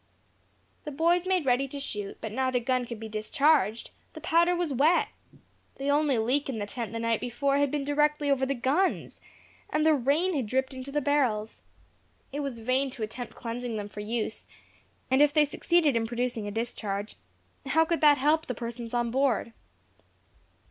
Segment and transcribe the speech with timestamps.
[0.83, 3.91] The boys made ready to shoot, but neither gun could be discharged.
[4.13, 5.09] The powder was wet.
[5.75, 9.21] The only leak in the tent the night before had been directly over the guns,
[9.69, 11.61] and the rain had dripped into the barrels.
[12.31, 14.47] It was vain to attempt cleansing them for use;
[15.11, 17.15] and if they succeeded in producing a discharge,
[17.67, 19.53] how could that help the persons on board?